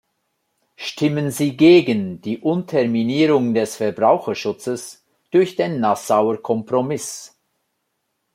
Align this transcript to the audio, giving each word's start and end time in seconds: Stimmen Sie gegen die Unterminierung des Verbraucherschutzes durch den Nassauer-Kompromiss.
Stimmen 0.77 1.29
Sie 1.29 1.55
gegen 1.55 2.21
die 2.21 2.39
Unterminierung 2.39 3.53
des 3.53 3.75
Verbraucherschutzes 3.75 5.05
durch 5.29 5.55
den 5.55 5.79
Nassauer-Kompromiss. 5.79 7.37